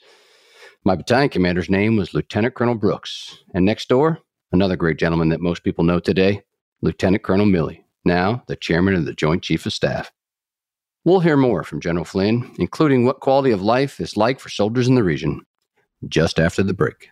My 0.83 0.95
battalion 0.95 1.29
commander's 1.29 1.69
name 1.69 1.95
was 1.95 2.13
Lieutenant 2.13 2.55
Colonel 2.55 2.75
Brooks. 2.75 3.37
And 3.53 3.65
next 3.65 3.87
door, 3.87 4.19
another 4.51 4.75
great 4.75 4.97
gentleman 4.97 5.29
that 5.29 5.41
most 5.41 5.63
people 5.63 5.83
know 5.83 5.99
today, 5.99 6.43
Lieutenant 6.81 7.23
Colonel 7.23 7.45
Milley, 7.45 7.83
now 8.03 8.43
the 8.47 8.55
chairman 8.55 8.95
of 8.95 9.05
the 9.05 9.13
Joint 9.13 9.43
Chief 9.43 9.65
of 9.65 9.73
Staff. 9.73 10.11
We'll 11.05 11.21
hear 11.21 11.37
more 11.37 11.63
from 11.63 11.79
General 11.79 12.03
Flynn, 12.03 12.51
including 12.59 13.05
what 13.05 13.21
quality 13.21 13.51
of 13.51 13.61
life 13.61 14.01
is 14.01 14.17
like 14.17 14.39
for 14.39 14.49
soldiers 14.49 14.87
in 14.87 14.95
the 14.95 15.03
region, 15.03 15.41
just 16.07 16.39
after 16.39 16.61
the 16.61 16.73
break. 16.73 17.11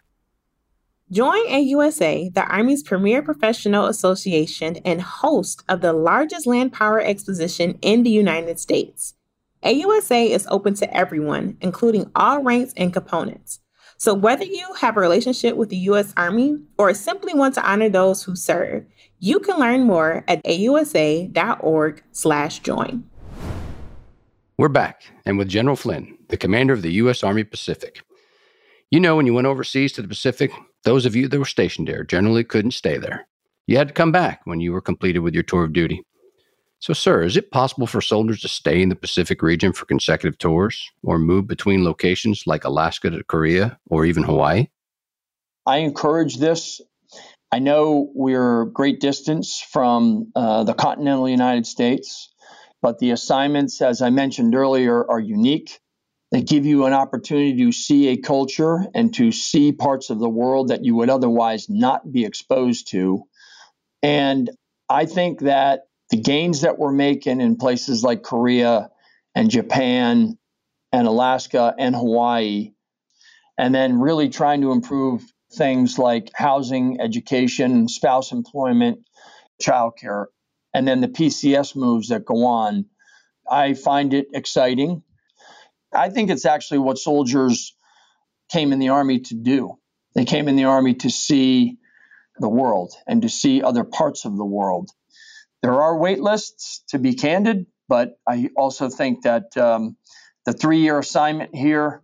Join 1.09 1.47
AUSA, 1.47 2.33
the 2.33 2.43
Army's 2.43 2.83
premier 2.83 3.21
professional 3.21 3.85
association 3.85 4.75
and 4.83 5.01
host 5.01 5.63
of 5.69 5.79
the 5.79 5.93
largest 5.93 6.45
land 6.45 6.73
power 6.73 6.99
exposition 6.99 7.79
in 7.81 8.03
the 8.03 8.09
United 8.09 8.59
States. 8.59 9.13
AUSA 9.63 10.31
is 10.31 10.45
open 10.51 10.73
to 10.75 10.93
everyone, 10.95 11.55
including 11.61 12.11
all 12.13 12.43
ranks 12.43 12.73
and 12.75 12.91
components. 12.91 13.61
So 13.97 14.13
whether 14.13 14.43
you 14.43 14.73
have 14.81 14.97
a 14.97 14.99
relationship 14.99 15.55
with 15.55 15.69
the 15.69 15.77
U.S. 15.77 16.13
Army 16.17 16.57
or 16.77 16.93
simply 16.93 17.33
want 17.33 17.55
to 17.55 17.65
honor 17.65 17.87
those 17.87 18.23
who 18.23 18.35
serve, 18.35 18.85
you 19.19 19.39
can 19.39 19.57
learn 19.57 19.83
more 19.83 20.25
at 20.27 20.43
ausa.org/join. 20.43 21.33
We're 24.59 24.69
back, 24.69 25.03
and 25.23 25.37
with 25.37 25.49
General 25.49 25.75
Flynn, 25.75 26.17
the 26.29 26.37
commander 26.37 26.73
of 26.73 26.81
the 26.81 26.93
U.S. 26.93 27.23
Army 27.23 27.43
Pacific. 27.43 28.01
You 28.89 28.99
know, 28.99 29.15
when 29.15 29.27
you 29.27 29.35
went 29.35 29.45
overseas 29.45 29.91
to 29.93 30.01
the 30.01 30.07
Pacific, 30.07 30.51
those 30.83 31.05
of 31.05 31.15
you 31.15 31.27
that 31.27 31.37
were 31.37 31.45
stationed 31.45 31.87
there 31.87 32.03
generally 32.03 32.43
couldn't 32.43 32.71
stay 32.71 32.97
there. 32.97 33.27
You 33.67 33.77
had 33.77 33.89
to 33.89 33.93
come 33.93 34.11
back 34.11 34.41
when 34.45 34.59
you 34.59 34.71
were 34.71 34.81
completed 34.81 35.19
with 35.19 35.35
your 35.35 35.43
tour 35.43 35.63
of 35.63 35.73
duty. 35.73 36.03
So, 36.79 36.93
sir, 36.93 37.21
is 37.21 37.37
it 37.37 37.51
possible 37.51 37.85
for 37.85 38.01
soldiers 38.01 38.41
to 38.41 38.47
stay 38.47 38.81
in 38.81 38.89
the 38.89 38.95
Pacific 38.95 39.43
region 39.43 39.73
for 39.73 39.85
consecutive 39.85 40.39
tours 40.39 40.89
or 41.03 41.19
move 41.19 41.45
between 41.45 41.83
locations 41.83 42.47
like 42.47 42.63
Alaska 42.63 43.11
to 43.11 43.23
Korea 43.25 43.77
or 43.91 44.05
even 44.05 44.23
Hawaii? 44.23 44.69
I 45.67 45.77
encourage 45.77 46.37
this. 46.37 46.81
I 47.51 47.59
know 47.59 48.11
we're 48.15 48.65
great 48.65 49.01
distance 49.01 49.61
from 49.61 50.31
uh, 50.35 50.63
the 50.63 50.73
continental 50.73 51.29
United 51.29 51.67
States, 51.67 52.33
but 52.81 52.99
the 52.99 53.11
assignments, 53.11 53.81
as 53.81 54.01
I 54.01 54.09
mentioned 54.09 54.55
earlier, 54.55 55.09
are 55.09 55.19
unique. 55.19 55.79
They 56.31 56.41
give 56.41 56.65
you 56.65 56.85
an 56.85 56.93
opportunity 56.93 57.57
to 57.63 57.71
see 57.71 58.09
a 58.09 58.17
culture 58.17 58.85
and 58.93 59.13
to 59.15 59.31
see 59.31 59.71
parts 59.71 60.09
of 60.09 60.19
the 60.19 60.29
world 60.29 60.69
that 60.69 60.83
you 60.83 60.95
would 60.95 61.09
otherwise 61.09 61.69
not 61.69 62.11
be 62.11 62.25
exposed 62.25 62.89
to. 62.91 63.23
And 64.03 64.49
I 64.89 65.05
think 65.05 65.39
that 65.41 65.87
the 66.09 66.17
gains 66.17 66.61
that 66.61 66.77
we're 66.77 66.91
making 66.91 67.41
in 67.41 67.55
places 67.55 68.03
like 68.03 68.23
Korea 68.23 68.89
and 69.35 69.49
Japan 69.49 70.37
and 70.91 71.07
Alaska 71.07 71.73
and 71.77 71.95
Hawaii, 71.95 72.73
and 73.57 73.73
then 73.73 73.99
really 73.99 74.29
trying 74.29 74.61
to 74.61 74.71
improve 74.71 75.23
things 75.53 75.97
like 75.97 76.29
housing, 76.33 76.99
education, 77.01 77.87
spouse 77.87 78.31
employment, 78.31 78.99
childcare, 79.61 80.25
and 80.77 80.87
then 80.87 81.01
the 81.01 81.07
PCS 81.07 81.75
moves 81.75 82.09
that 82.09 82.23
go 82.23 82.45
on. 82.45 82.85
I 83.49 83.73
find 83.73 84.13
it 84.13 84.27
exciting. 84.31 85.01
I 85.91 86.09
think 86.09 86.29
it's 86.29 86.45
actually 86.45 86.77
what 86.77 86.99
soldiers 86.99 87.75
came 88.51 88.71
in 88.71 88.77
the 88.77 88.89
army 88.89 89.21
to 89.21 89.33
do. 89.33 89.79
They 90.13 90.25
came 90.25 90.47
in 90.47 90.55
the 90.55 90.65
army 90.65 90.93
to 90.93 91.09
see 91.09 91.77
the 92.37 92.47
world 92.47 92.93
and 93.07 93.23
to 93.23 93.29
see 93.29 93.63
other 93.63 93.83
parts 93.83 94.25
of 94.25 94.37
the 94.37 94.45
world. 94.45 94.91
There 95.63 95.81
are 95.81 95.97
wait 95.97 96.19
lists, 96.19 96.83
to 96.89 96.99
be 96.99 97.15
candid, 97.15 97.65
but 97.89 98.19
I 98.27 98.51
also 98.55 98.87
think 98.87 99.23
that 99.23 99.57
um, 99.57 99.97
the 100.45 100.53
three 100.53 100.81
year 100.81 100.99
assignment 100.99 101.55
here 101.55 102.03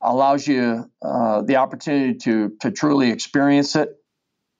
allows 0.00 0.48
you 0.48 0.90
uh, 1.02 1.42
the 1.42 1.56
opportunity 1.56 2.14
to, 2.20 2.56
to 2.60 2.70
truly 2.70 3.10
experience 3.10 3.76
it. 3.76 3.90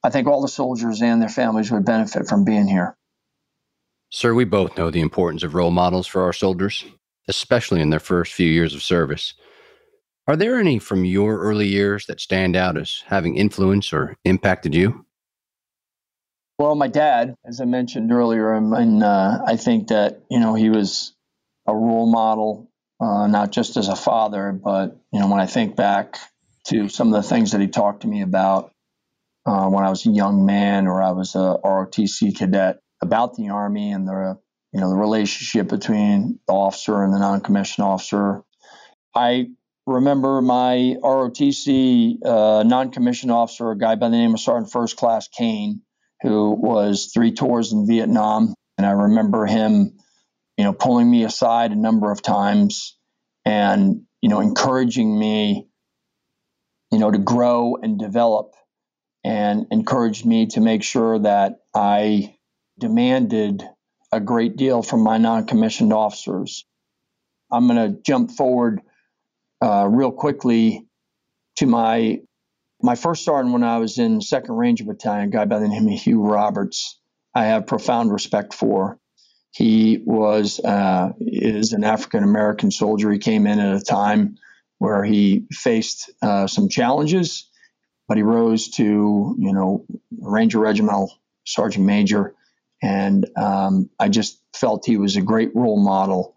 I 0.03 0.11
think 0.11 0.29
all 0.29 0.43
the 0.43 0.49
soldiers 0.49 1.01
and 1.01 1.23
their 1.23 1.31
families 1.31 1.73
would 1.73 1.87
benefit 1.87 2.29
from 2.29 2.45
being 2.45 2.69
here. 2.69 2.95
Sir, 4.15 4.33
we 4.33 4.45
both 4.45 4.79
know 4.79 4.91
the 4.91 5.01
importance 5.01 5.43
of 5.43 5.55
role 5.55 5.73
models 5.73 6.07
for 6.07 6.23
our 6.23 6.33
soldiers 6.33 6.85
especially 7.29 7.81
in 7.81 7.91
their 7.91 8.01
first 8.01 8.33
few 8.33 8.49
years 8.49 8.75
of 8.75 8.83
service. 8.83 9.35
Are 10.27 10.37
there 10.37 10.59
any 10.59 10.79
from 10.79 11.05
your 11.05 11.39
early 11.41 11.67
years 11.67 12.07
that 12.07 12.21
stand 12.21 12.57
out 12.57 12.79
as 12.79 13.03
having 13.07 13.37
influenced 13.37 13.93
or 13.93 14.17
impacted 14.25 14.75
you? 14.75 15.05
Well, 16.59 16.75
my 16.75 16.89
dad, 16.89 17.35
as 17.45 17.61
I 17.61 17.65
mentioned 17.65 18.13
earlier, 18.13 18.55
and 18.55 19.03
uh, 19.03 19.41
I 19.47 19.57
think 19.57 19.89
that 19.89 20.21
you 20.31 20.39
know 20.39 20.55
he 20.55 20.71
was 20.71 21.15
a 21.67 21.75
role 21.75 22.11
model, 22.11 22.71
uh, 23.01 23.27
not 23.27 23.51
just 23.51 23.77
as 23.77 23.89
a 23.89 23.97
father, 23.97 24.53
but 24.53 24.97
you 25.13 25.21
know 25.21 25.29
when 25.29 25.41
I 25.41 25.47
think 25.47 25.77
back 25.77 26.17
to 26.69 26.89
some 26.89 27.13
of 27.13 27.23
the 27.23 27.29
things 27.29 27.53
that 27.53 27.61
he 27.61 27.67
talked 27.67 28.03
to 28.03 28.09
me 28.09 28.23
about 28.23 28.71
uh, 29.45 29.69
when 29.69 29.85
I 29.85 29.91
was 29.91 30.07
a 30.07 30.11
young 30.11 30.47
man 30.47 30.87
or 30.87 31.03
I 31.03 31.11
was 31.11 31.35
a 31.35 31.59
ROTC 31.63 32.37
cadet 32.37 32.79
about 33.05 33.37
the 33.37 33.51
Army 33.51 33.93
and 33.93 34.09
the 34.09 34.39
you 34.75 34.81
know, 34.81 34.91
the 34.91 34.97
relationship 34.97 35.69
between 35.69 36.41
the 36.49 36.53
officer 36.53 37.05
and 37.05 37.15
the 37.15 37.19
non-commissioned 37.21 37.87
officer. 37.87 38.43
I 39.15 39.51
remember 39.87 40.43
my 40.43 40.97
ROTC 41.01 42.19
uh, 42.25 42.65
non-commissioned 42.65 43.31
officer, 43.31 43.71
a 43.71 43.79
guy 43.79 43.95
by 43.95 44.09
the 44.09 44.17
name 44.17 44.35
of 44.35 44.41
Sergeant 44.41 44.73
First 44.73 44.97
Class 44.97 45.29
Kane, 45.29 45.83
who 46.23 46.51
was 46.51 47.13
three 47.15 47.33
tours 47.33 47.73
in 47.73 47.87
Vietnam, 47.87 48.53
and 48.77 48.85
I 48.85 48.91
remember 48.91 49.47
him, 49.47 49.97
you 50.57 50.65
know, 50.65 50.73
pulling 50.73 51.09
me 51.09 51.23
aside 51.23 51.71
a 51.71 51.77
number 51.77 52.11
of 52.11 52.21
times 52.21 52.99
and 53.45 54.03
you 54.23 54.29
know 54.29 54.41
encouraging 54.41 55.17
me, 55.17 55.69
you 56.91 56.99
know, 56.99 57.13
to 57.13 57.19
grow 57.19 57.77
and 57.81 57.97
develop, 57.97 58.55
and 59.23 59.67
encouraged 59.71 60.27
me 60.27 60.47
to 60.47 60.61
make 60.61 60.83
sure 60.83 61.21
that 61.21 61.59
I 61.73 62.35
demanded 62.79 63.63
a 64.13 64.21
great 64.21 64.57
deal 64.57 64.83
from 64.83 65.01
my 65.01 65.19
non 65.19 65.47
commissioned 65.47 65.93
officers. 65.93 66.65
I'm 67.51 67.67
going 67.67 67.95
to 67.95 68.01
jump 68.03 68.31
forward 68.31 68.81
uh, 69.63 69.87
real 69.89 70.13
quickly 70.13 70.87
to 71.57 71.67
my 71.67 72.21
my 72.83 72.97
first 72.97 73.25
sergeant 73.25 73.53
when 73.53 73.65
I 73.65 73.79
was 73.79 73.99
in 73.99 74.21
Second 74.21 74.57
Ranger 74.57 74.85
Battalion, 74.85 75.29
a 75.29 75.31
guy 75.31 75.45
by 75.47 75.59
the 75.59 75.69
name 75.69 75.89
of 75.89 75.99
Hugh 75.99 76.21
Roberts. 76.21 76.99
I 77.35 77.47
have 77.47 77.67
profound 77.67 78.13
respect 78.13 78.53
for. 78.53 78.99
He 79.53 80.03
was 80.05 80.61
uh, 80.61 81.13
is 81.21 81.73
an 81.73 81.85
African 81.85 82.25
American 82.25 82.71
soldier. 82.71 83.11
He 83.13 83.19
came 83.19 83.47
in 83.47 83.59
at 83.59 83.77
a 83.77 83.85
time 83.85 84.37
where 84.79 85.05
he 85.05 85.47
faced 85.53 86.11
uh, 86.23 86.47
some 86.47 86.69
challenges, 86.69 87.49
but 88.09 88.17
he 88.17 88.23
rose 88.23 88.69
to 88.73 89.37
you 89.39 89.53
know 89.53 89.87
Ranger 90.21 90.59
Regimental 90.59 91.13
Sergeant 91.45 91.87
Major 91.87 92.35
and 92.85 93.27
um, 93.35 93.89
I 93.99 94.11
just 94.11 94.43
felt 94.55 94.85
he 94.85 94.99
was 94.99 95.17
a 95.17 95.23
great 95.23 95.57
role 95.57 95.83
model 95.83 96.37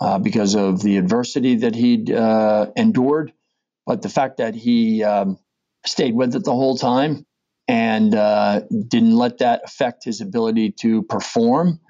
uh, 0.00 0.20
because 0.20 0.54
of 0.54 0.80
the 0.80 0.96
adversity 0.96 1.56
that 1.56 1.74
he'd 1.74 2.08
uh, 2.12 2.70
endured, 2.76 3.32
but 3.84 4.02
the 4.02 4.08
fact 4.08 4.36
that 4.36 4.54
he 4.54 5.02
um, 5.02 5.40
stayed 5.84 6.14
with 6.14 6.36
it 6.36 6.44
the 6.44 6.52
whole 6.52 6.76
time 6.76 7.26
and 7.66 8.14
uh, 8.14 8.60
didn't 8.60 9.16
let 9.16 9.38
that 9.38 9.62
affect 9.64 10.04
his 10.04 10.20
ability 10.20 10.70
to 10.70 11.02
perform 11.02 11.80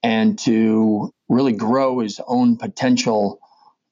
and 0.00 0.38
to 0.38 1.12
really 1.28 1.52
grow 1.52 1.98
his 1.98 2.20
own 2.24 2.58
potential 2.58 3.40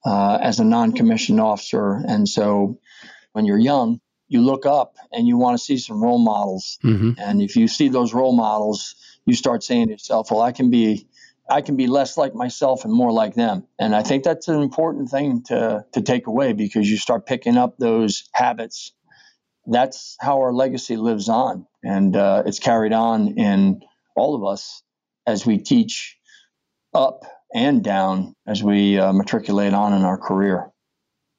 uh, 0.06 0.38
as 0.40 0.60
a 0.60 0.64
non 0.64 0.92
commissioned 0.92 1.40
officer. 1.40 2.00
And 2.06 2.28
so 2.28 2.78
when 3.32 3.44
you're 3.44 3.58
young, 3.58 4.00
you 4.28 4.40
look 4.40 4.66
up 4.66 4.96
and 5.12 5.26
you 5.26 5.36
want 5.36 5.58
to 5.58 5.64
see 5.64 5.78
some 5.78 6.02
role 6.02 6.18
models. 6.18 6.78
Mm-hmm. 6.82 7.12
And 7.18 7.42
if 7.42 7.56
you 7.56 7.68
see 7.68 7.88
those 7.88 8.14
role 8.14 8.34
models, 8.34 8.94
you 9.26 9.34
start 9.34 9.62
saying 9.62 9.86
to 9.86 9.92
yourself, 9.92 10.30
well, 10.30 10.40
I 10.40 10.52
can 10.52 10.70
be 10.70 11.06
I 11.48 11.60
can 11.60 11.76
be 11.76 11.86
less 11.88 12.16
like 12.16 12.34
myself 12.34 12.84
and 12.84 12.92
more 12.92 13.12
like 13.12 13.34
them. 13.34 13.66
And 13.78 13.94
I 13.94 14.02
think 14.02 14.24
that's 14.24 14.48
an 14.48 14.62
important 14.62 15.10
thing 15.10 15.42
to 15.44 15.84
to 15.92 16.02
take 16.02 16.26
away 16.26 16.52
because 16.52 16.90
you 16.90 16.96
start 16.96 17.26
picking 17.26 17.56
up 17.56 17.76
those 17.78 18.28
habits. 18.32 18.92
That's 19.66 20.16
how 20.20 20.40
our 20.40 20.52
legacy 20.52 20.96
lives 20.96 21.28
on, 21.28 21.66
and 21.82 22.16
uh, 22.16 22.42
it's 22.44 22.58
carried 22.58 22.92
on 22.92 23.38
in 23.38 23.80
all 24.14 24.34
of 24.34 24.44
us 24.44 24.82
as 25.26 25.46
we 25.46 25.58
teach 25.58 26.18
up 26.92 27.24
and 27.54 27.82
down 27.82 28.34
as 28.46 28.62
we 28.62 28.98
uh, 28.98 29.12
matriculate 29.12 29.72
on 29.72 29.94
in 29.94 30.02
our 30.02 30.18
career. 30.18 30.70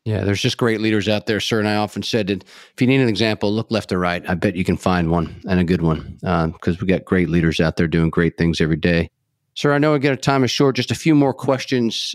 Yeah, 0.05 0.23
there's 0.23 0.41
just 0.41 0.57
great 0.57 0.81
leaders 0.81 1.09
out 1.09 1.25
there, 1.25 1.39
sir. 1.39 1.57
And 1.57 1.67
I 1.67 1.75
often 1.75 2.03
said 2.03 2.27
that 2.27 2.43
if 2.43 2.79
you 2.79 2.85
need 2.85 3.01
an 3.01 3.09
example, 3.09 3.51
look 3.51 3.71
left 3.71 3.91
or 3.91 3.97
right. 3.97 4.23
I 4.29 4.35
bet 4.35 4.55
you 4.55 4.63
can 4.63 4.77
find 4.77 5.09
one 5.09 5.41
and 5.49 5.59
a 5.59 5.63
good 5.63 5.81
one 5.81 6.17
because 6.21 6.75
uh, 6.75 6.79
we 6.79 6.87
got 6.87 7.05
great 7.05 7.27
leaders 7.27 7.59
out 7.59 7.75
there 7.75 7.87
doing 7.87 8.11
great 8.11 8.37
things 8.37 8.61
every 8.61 8.77
day. 8.77 9.09
Sir, 9.55 9.73
I 9.73 9.79
know 9.79 9.95
again, 9.95 10.11
our 10.11 10.17
time 10.17 10.43
is 10.43 10.51
short. 10.51 10.75
Just 10.75 10.91
a 10.91 10.95
few 10.95 11.15
more 11.15 11.33
questions, 11.33 12.13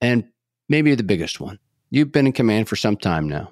and 0.00 0.24
maybe 0.68 0.94
the 0.94 1.02
biggest 1.02 1.38
one. 1.38 1.58
You've 1.90 2.10
been 2.10 2.26
in 2.26 2.32
command 2.32 2.68
for 2.68 2.76
some 2.76 2.96
time 2.96 3.28
now. 3.28 3.50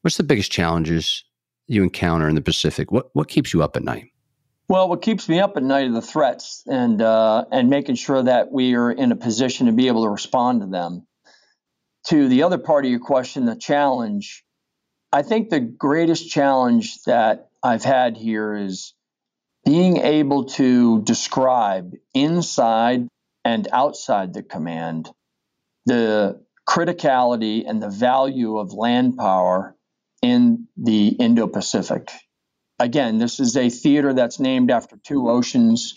What's 0.00 0.16
the 0.16 0.24
biggest 0.24 0.50
challenges 0.50 1.24
you 1.66 1.82
encounter 1.82 2.28
in 2.28 2.34
the 2.34 2.40
Pacific? 2.40 2.90
What 2.90 3.10
what 3.12 3.28
keeps 3.28 3.52
you 3.52 3.62
up 3.62 3.76
at 3.76 3.84
night? 3.84 4.06
Well, 4.68 4.88
what 4.88 5.02
keeps 5.02 5.28
me 5.28 5.40
up 5.40 5.56
at 5.56 5.62
night 5.62 5.88
are 5.88 5.92
the 5.92 6.02
threats 6.02 6.64
and 6.66 7.00
uh, 7.00 7.44
and 7.52 7.70
making 7.70 7.94
sure 7.94 8.22
that 8.22 8.50
we 8.50 8.74
are 8.74 8.90
in 8.90 9.12
a 9.12 9.16
position 9.16 9.66
to 9.66 9.72
be 9.72 9.86
able 9.86 10.02
to 10.02 10.10
respond 10.10 10.62
to 10.62 10.66
them. 10.66 11.06
To 12.08 12.28
the 12.28 12.42
other 12.44 12.58
part 12.58 12.84
of 12.84 12.90
your 12.90 13.00
question, 13.00 13.44
the 13.44 13.56
challenge. 13.56 14.44
I 15.12 15.22
think 15.22 15.50
the 15.50 15.60
greatest 15.60 16.30
challenge 16.30 17.02
that 17.04 17.50
I've 17.62 17.84
had 17.84 18.16
here 18.16 18.54
is 18.54 18.94
being 19.64 19.98
able 19.98 20.44
to 20.44 21.02
describe 21.02 21.94
inside 22.14 23.08
and 23.44 23.68
outside 23.72 24.32
the 24.32 24.42
command 24.42 25.10
the 25.86 26.40
criticality 26.68 27.64
and 27.66 27.82
the 27.82 27.88
value 27.88 28.58
of 28.58 28.72
land 28.72 29.16
power 29.16 29.74
in 30.22 30.68
the 30.76 31.08
Indo 31.08 31.46
Pacific. 31.46 32.10
Again, 32.78 33.18
this 33.18 33.40
is 33.40 33.56
a 33.56 33.68
theater 33.68 34.14
that's 34.14 34.38
named 34.38 34.70
after 34.70 34.96
two 34.96 35.28
oceans. 35.28 35.94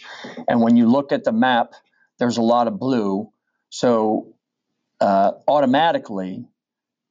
And 0.48 0.62
when 0.62 0.76
you 0.76 0.88
look 0.90 1.12
at 1.12 1.24
the 1.24 1.32
map, 1.32 1.74
there's 2.20 2.38
a 2.38 2.42
lot 2.42 2.68
of 2.68 2.80
blue. 2.80 3.30
So 3.70 4.34
uh, 5.04 5.34
automatically, 5.50 6.46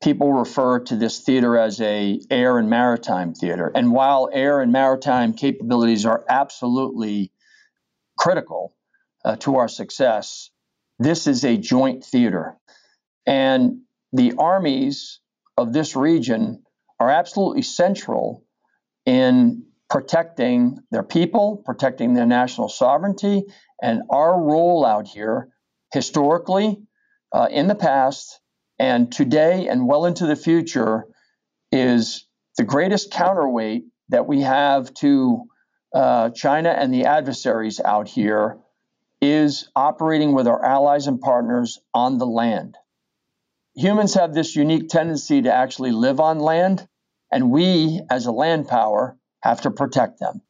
people 0.03 0.33
refer 0.33 0.81
to 0.81 0.97
this 0.97 1.21
theater 1.21 1.59
as 1.59 1.79
a 1.83 2.19
air 2.31 2.57
and 2.57 2.71
maritime 2.71 3.35
theater. 3.35 3.71
And 3.75 3.93
while 3.93 4.31
air 4.33 4.63
and 4.63 4.73
maritime 4.73 5.35
capabilities 5.35 6.07
are 6.07 6.25
absolutely 6.27 7.33
critical 8.17 8.75
uh, 9.27 9.37
to 9.37 9.57
our 9.57 9.69
success, 9.69 10.49
this 10.99 11.27
is 11.27 11.45
a 11.45 11.59
joint 11.59 12.03
theater. 12.03 12.57
And 13.27 13.83
the 14.11 14.33
armies 14.39 15.21
of 15.59 15.75
this 15.75 15.95
region 15.95 16.63
are 16.99 17.11
absolutely 17.11 17.61
central 17.61 18.47
in 19.05 19.67
protecting 19.91 20.79
their 20.91 21.03
people, 21.03 21.63
protecting 21.67 22.15
their 22.15 22.25
national 22.25 22.71
sovereignty, 22.71 23.45
and 23.83 24.01
our 24.09 24.41
role 24.41 24.87
out 24.87 25.09
here 25.09 25.51
historically, 25.93 26.79
uh, 27.33 27.49
in 27.51 27.67
the 27.67 27.75
past, 27.75 28.41
and 28.79 29.11
today 29.13 29.69
and 29.69 29.87
well 29.87 30.07
into 30.07 30.27
the 30.27 30.37
future 30.37 31.07
is 31.71 32.27
the 32.57 32.65
greatest 32.65 33.11
counterweight 33.11 33.85
that 34.11 34.27
we 34.27 34.43
have 34.43 34.93
to 34.95 35.45
uh, 35.95 36.31
China 36.31 36.71
and 36.71 36.93
the 36.93 37.05
adversaries 37.05 37.81
out 37.81 38.09
here 38.09 38.59
is 39.21 39.69
operating 39.77 40.33
with 40.33 40.47
our 40.47 40.65
allies 40.65 41.07
and 41.07 41.21
partners 41.21 41.81
on 41.95 42.19
the 42.19 42.27
land. 42.27 42.77
Humans 43.77 44.15
have 44.15 44.35
this 44.35 44.57
unique 44.57 44.89
tendency 44.89 45.43
to 45.43 45.53
actually 45.53 45.93
live 45.93 46.21
on 46.21 46.41
land, 46.41 46.87
and 47.31 47.51
we, 47.51 48.01
as 48.11 48.27
a 48.27 48.33
land 48.33 48.69
power, 48.69 49.17
have 49.43 49.63
to 49.63 49.71
protect 49.71 50.19
them. 50.19 50.43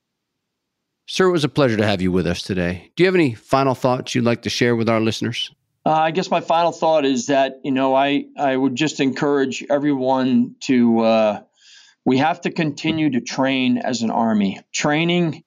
Sir, 1.06 1.28
it 1.28 1.32
was 1.32 1.44
a 1.44 1.48
pleasure 1.48 1.76
to 1.76 1.86
have 1.86 2.00
you 2.00 2.10
with 2.10 2.26
us 2.26 2.42
today. 2.42 2.90
Do 2.96 3.02
you 3.02 3.06
have 3.06 3.14
any 3.14 3.34
final 3.34 3.74
thoughts 3.74 4.14
you'd 4.14 4.24
like 4.24 4.42
to 4.42 4.50
share 4.50 4.74
with 4.74 4.88
our 4.88 5.00
listeners? 5.00 5.52
Uh, 5.84 5.90
I 5.90 6.10
guess 6.12 6.30
my 6.30 6.40
final 6.40 6.70
thought 6.70 7.04
is 7.04 7.26
that 7.26 7.60
you 7.64 7.72
know 7.72 7.94
I 7.94 8.26
I 8.36 8.56
would 8.56 8.76
just 8.76 9.00
encourage 9.00 9.64
everyone 9.68 10.54
to 10.60 11.00
uh, 11.00 11.40
we 12.04 12.18
have 12.18 12.40
to 12.42 12.50
continue 12.50 13.10
to 13.10 13.20
train 13.20 13.78
as 13.78 14.02
an 14.02 14.10
army. 14.10 14.60
Training 14.72 15.42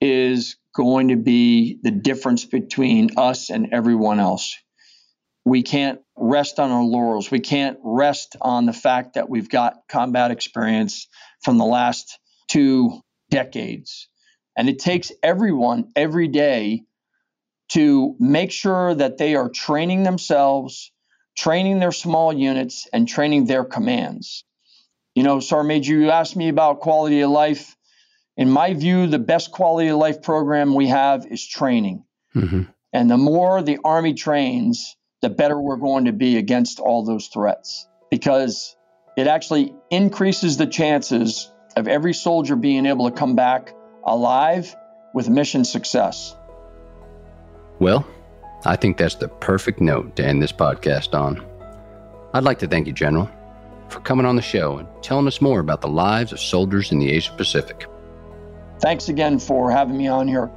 is 0.00 0.56
going 0.74 1.08
to 1.08 1.16
be 1.16 1.78
the 1.82 1.90
difference 1.90 2.44
between 2.44 3.10
us 3.16 3.50
and 3.50 3.72
everyone 3.72 4.20
else. 4.20 4.56
We 5.44 5.62
can't 5.62 6.00
rest 6.16 6.60
on 6.60 6.70
our 6.70 6.84
laurels. 6.84 7.30
We 7.30 7.40
can't 7.40 7.78
rest 7.82 8.36
on 8.40 8.66
the 8.66 8.72
fact 8.72 9.14
that 9.14 9.28
we've 9.28 9.48
got 9.48 9.74
combat 9.88 10.30
experience 10.30 11.08
from 11.42 11.58
the 11.58 11.64
last 11.64 12.18
two 12.48 13.00
decades. 13.30 14.08
And 14.56 14.68
it 14.68 14.78
takes 14.78 15.10
everyone 15.22 15.90
every 15.96 16.28
day 16.28 16.84
to 17.72 18.14
make 18.18 18.50
sure 18.50 18.94
that 18.94 19.16
they 19.16 19.34
are 19.34 19.48
training 19.48 20.02
themselves, 20.02 20.92
training 21.36 21.78
their 21.78 21.92
small 21.92 22.32
units, 22.32 22.86
and 22.92 23.08
training 23.08 23.46
their 23.46 23.64
commands. 23.64 24.44
You 25.14 25.22
know, 25.22 25.40
Sergeant 25.40 25.68
Major, 25.68 25.94
you 25.94 26.10
asked 26.10 26.36
me 26.36 26.48
about 26.48 26.80
quality 26.80 27.22
of 27.22 27.30
life. 27.30 27.76
In 28.36 28.50
my 28.50 28.74
view, 28.74 29.06
the 29.06 29.18
best 29.18 29.52
quality 29.52 29.88
of 29.88 29.96
life 29.96 30.22
program 30.22 30.74
we 30.74 30.88
have 30.88 31.26
is 31.26 31.46
training. 31.46 32.04
Mm-hmm. 32.34 32.62
And 32.92 33.10
the 33.10 33.16
more 33.16 33.62
the 33.62 33.78
Army 33.84 34.14
trains, 34.14 34.96
the 35.22 35.30
better 35.30 35.58
we're 35.58 35.76
going 35.76 36.06
to 36.06 36.12
be 36.12 36.36
against 36.36 36.78
all 36.78 37.04
those 37.04 37.28
threats 37.28 37.86
because 38.10 38.76
it 39.16 39.28
actually 39.28 39.74
increases 39.90 40.58
the 40.58 40.66
chances 40.66 41.50
of 41.74 41.88
every 41.88 42.12
soldier 42.12 42.56
being 42.56 42.84
able 42.84 43.08
to 43.08 43.16
come 43.16 43.34
back 43.34 43.74
alive 44.04 44.74
with 45.14 45.30
mission 45.30 45.64
success. 45.64 46.36
Well, 47.82 48.06
I 48.64 48.76
think 48.76 48.96
that's 48.96 49.16
the 49.16 49.26
perfect 49.26 49.80
note 49.80 50.14
to 50.14 50.24
end 50.24 50.40
this 50.40 50.52
podcast 50.52 51.18
on. 51.18 51.44
I'd 52.32 52.44
like 52.44 52.60
to 52.60 52.68
thank 52.68 52.86
you, 52.86 52.92
General, 52.92 53.28
for 53.88 53.98
coming 53.98 54.24
on 54.24 54.36
the 54.36 54.40
show 54.40 54.78
and 54.78 54.86
telling 55.02 55.26
us 55.26 55.40
more 55.40 55.58
about 55.58 55.80
the 55.80 55.88
lives 55.88 56.30
of 56.30 56.38
soldiers 56.38 56.92
in 56.92 57.00
the 57.00 57.10
Asia 57.10 57.32
Pacific. 57.36 57.86
Thanks 58.78 59.08
again 59.08 59.40
for 59.40 59.68
having 59.68 59.96
me 59.96 60.06
on 60.06 60.28
here. 60.28 60.48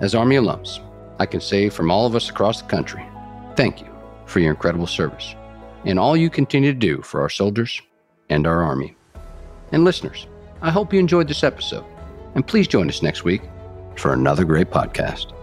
As 0.00 0.14
Army 0.14 0.36
alums, 0.36 0.80
I 1.18 1.26
can 1.26 1.42
say 1.42 1.68
from 1.68 1.90
all 1.90 2.06
of 2.06 2.16
us 2.16 2.30
across 2.30 2.62
the 2.62 2.68
country, 2.68 3.04
thank 3.54 3.82
you 3.82 3.88
for 4.24 4.40
your 4.40 4.52
incredible 4.52 4.86
service 4.86 5.34
and 5.84 5.98
all 5.98 6.16
you 6.16 6.30
continue 6.30 6.72
to 6.72 6.78
do 6.78 7.02
for 7.02 7.20
our 7.20 7.28
soldiers 7.28 7.82
and 8.30 8.46
our 8.46 8.62
Army. 8.62 8.96
And 9.72 9.84
listeners, 9.84 10.26
I 10.62 10.70
hope 10.70 10.94
you 10.94 10.98
enjoyed 10.98 11.28
this 11.28 11.44
episode, 11.44 11.84
and 12.34 12.46
please 12.46 12.66
join 12.66 12.88
us 12.88 13.02
next 13.02 13.24
week 13.24 13.42
for 13.96 14.14
another 14.14 14.46
great 14.46 14.70
podcast. 14.70 15.34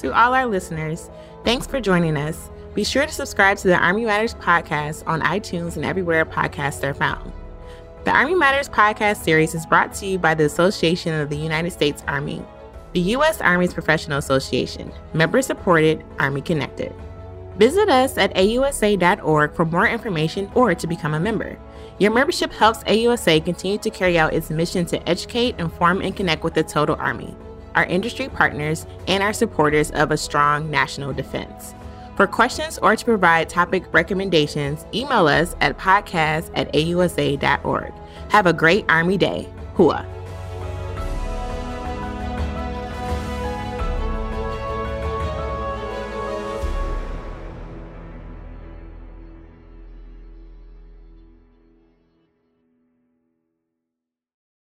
To 0.00 0.14
all 0.14 0.32
our 0.32 0.46
listeners, 0.46 1.10
thanks 1.44 1.66
for 1.66 1.78
joining 1.78 2.16
us. 2.16 2.48
Be 2.72 2.84
sure 2.84 3.04
to 3.04 3.12
subscribe 3.12 3.58
to 3.58 3.68
the 3.68 3.76
Army 3.76 4.06
Matters 4.06 4.32
podcast 4.32 5.06
on 5.06 5.20
iTunes 5.20 5.76
and 5.76 5.84
everywhere 5.84 6.24
podcasts 6.24 6.82
are 6.84 6.94
found. 6.94 7.30
The 8.06 8.10
Army 8.10 8.34
Matters 8.34 8.70
podcast 8.70 9.22
series 9.22 9.54
is 9.54 9.66
brought 9.66 9.92
to 9.96 10.06
you 10.06 10.18
by 10.18 10.32
the 10.32 10.46
Association 10.46 11.20
of 11.20 11.28
the 11.28 11.36
United 11.36 11.72
States 11.72 12.02
Army, 12.08 12.42
the 12.94 13.00
U.S. 13.00 13.42
Army's 13.42 13.74
professional 13.74 14.16
association, 14.16 14.90
member 15.12 15.42
supported, 15.42 16.02
Army 16.18 16.40
connected. 16.40 16.94
Visit 17.58 17.90
us 17.90 18.16
at 18.16 18.34
ausa.org 18.34 19.54
for 19.54 19.66
more 19.66 19.86
information 19.86 20.50
or 20.54 20.74
to 20.74 20.86
become 20.86 21.12
a 21.12 21.20
member. 21.20 21.58
Your 21.98 22.10
membership 22.10 22.54
helps 22.54 22.82
AUSA 22.84 23.44
continue 23.44 23.76
to 23.76 23.90
carry 23.90 24.18
out 24.18 24.32
its 24.32 24.48
mission 24.48 24.86
to 24.86 25.06
educate, 25.06 25.58
inform, 25.58 26.00
and 26.00 26.16
connect 26.16 26.42
with 26.42 26.54
the 26.54 26.62
total 26.62 26.96
Army 26.98 27.36
our 27.74 27.84
industry 27.84 28.28
partners, 28.28 28.86
and 29.08 29.22
our 29.22 29.32
supporters 29.32 29.90
of 29.92 30.10
a 30.10 30.16
strong 30.16 30.70
national 30.70 31.12
defense. 31.12 31.74
For 32.16 32.26
questions 32.26 32.78
or 32.78 32.96
to 32.96 33.04
provide 33.04 33.48
topic 33.48 33.84
recommendations, 33.92 34.84
email 34.92 35.26
us 35.26 35.56
at 35.60 35.78
podcast 35.78 36.50
at 36.54 36.72
ausa.org. 36.74 37.92
Have 38.28 38.46
a 38.46 38.52
great 38.52 38.84
Army 38.88 39.16
Day. 39.16 39.48
Hooah. 39.74 40.19